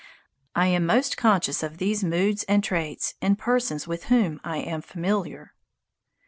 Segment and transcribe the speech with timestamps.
[0.55, 4.81] I am most conscious of these moods and traits in persons with whom I am
[4.81, 5.53] familiar.